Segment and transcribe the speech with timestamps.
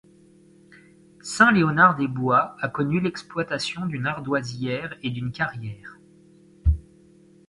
[1.21, 5.99] Saint-Léonard-des-Bois a connu l'exploitation d'une ardoisière et d'une carrière.